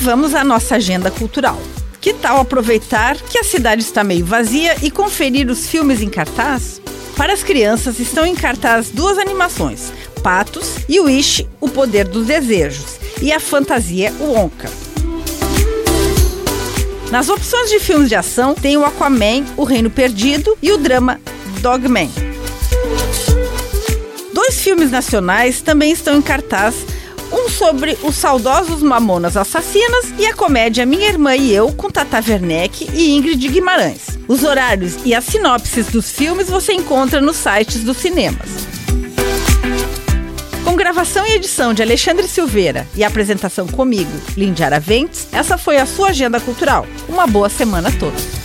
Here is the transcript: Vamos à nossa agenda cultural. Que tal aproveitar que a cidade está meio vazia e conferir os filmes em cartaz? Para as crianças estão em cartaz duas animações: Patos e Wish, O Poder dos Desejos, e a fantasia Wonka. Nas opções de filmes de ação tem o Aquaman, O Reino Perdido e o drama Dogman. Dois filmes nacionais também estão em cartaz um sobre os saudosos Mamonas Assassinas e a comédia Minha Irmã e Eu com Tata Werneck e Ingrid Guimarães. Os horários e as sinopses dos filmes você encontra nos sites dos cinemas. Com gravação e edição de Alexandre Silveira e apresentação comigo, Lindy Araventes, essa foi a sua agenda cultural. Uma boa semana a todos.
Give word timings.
Vamos 0.00 0.32
à 0.34 0.44
nossa 0.44 0.76
agenda 0.76 1.10
cultural. 1.10 1.60
Que 2.00 2.14
tal 2.14 2.40
aproveitar 2.40 3.16
que 3.16 3.38
a 3.38 3.44
cidade 3.44 3.82
está 3.82 4.04
meio 4.04 4.24
vazia 4.24 4.76
e 4.80 4.90
conferir 4.90 5.50
os 5.50 5.66
filmes 5.66 6.00
em 6.00 6.08
cartaz? 6.08 6.80
Para 7.16 7.32
as 7.32 7.42
crianças 7.42 7.98
estão 7.98 8.24
em 8.24 8.34
cartaz 8.34 8.90
duas 8.90 9.18
animações: 9.18 9.92
Patos 10.22 10.76
e 10.88 11.00
Wish, 11.00 11.46
O 11.60 11.68
Poder 11.68 12.06
dos 12.06 12.26
Desejos, 12.26 12.98
e 13.20 13.32
a 13.32 13.40
fantasia 13.40 14.12
Wonka. 14.20 14.70
Nas 17.10 17.28
opções 17.28 17.68
de 17.68 17.80
filmes 17.80 18.08
de 18.08 18.14
ação 18.14 18.54
tem 18.54 18.76
o 18.76 18.84
Aquaman, 18.84 19.44
O 19.56 19.64
Reino 19.64 19.90
Perdido 19.90 20.56
e 20.62 20.70
o 20.70 20.78
drama 20.78 21.20
Dogman. 21.60 22.10
Dois 24.32 24.60
filmes 24.60 24.92
nacionais 24.92 25.60
também 25.60 25.90
estão 25.90 26.16
em 26.16 26.22
cartaz 26.22 26.76
um 27.32 27.48
sobre 27.48 27.98
os 28.02 28.16
saudosos 28.16 28.82
Mamonas 28.82 29.36
Assassinas 29.36 30.12
e 30.18 30.26
a 30.26 30.34
comédia 30.34 30.86
Minha 30.86 31.08
Irmã 31.08 31.34
e 31.36 31.54
Eu 31.54 31.72
com 31.72 31.90
Tata 31.90 32.22
Werneck 32.26 32.88
e 32.92 33.16
Ingrid 33.16 33.48
Guimarães. 33.48 34.18
Os 34.26 34.44
horários 34.44 34.96
e 35.04 35.14
as 35.14 35.24
sinopses 35.24 35.86
dos 35.86 36.10
filmes 36.10 36.48
você 36.48 36.72
encontra 36.72 37.20
nos 37.20 37.36
sites 37.36 37.82
dos 37.82 37.96
cinemas. 37.96 38.48
Com 40.64 40.76
gravação 40.76 41.26
e 41.26 41.32
edição 41.32 41.72
de 41.72 41.82
Alexandre 41.82 42.28
Silveira 42.28 42.86
e 42.94 43.02
apresentação 43.02 43.66
comigo, 43.66 44.12
Lindy 44.36 44.62
Araventes, 44.62 45.26
essa 45.32 45.56
foi 45.56 45.78
a 45.78 45.86
sua 45.86 46.08
agenda 46.08 46.38
cultural. 46.40 46.86
Uma 47.08 47.26
boa 47.26 47.48
semana 47.48 47.88
a 47.88 47.92
todos. 47.92 48.37